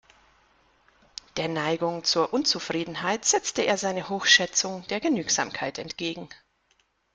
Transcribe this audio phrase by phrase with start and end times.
[1.37, 6.27] Der Neigung zur Unzufriedenheit setzte er seine Hochschätzung der Genügsamkeit entgegen.